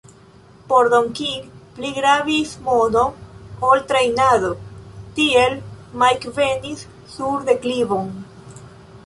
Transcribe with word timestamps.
Por 0.69 0.87
Don 0.93 1.09
King 1.17 1.43
pli 1.75 1.91
gravis 1.97 2.53
mono 2.69 3.03
ol 3.69 3.83
trejnado, 3.93 4.49
tiel 5.21 5.55
Mike 6.05 6.35
venis 6.41 6.87
sur 7.19 7.47
deklivon. 7.53 8.13